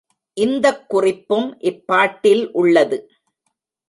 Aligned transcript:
இந்தக் 0.37 0.89
குறிப்பும் 0.89 1.57
இப்பாட்டில் 1.59 2.49
உள்ளது. 2.51 2.97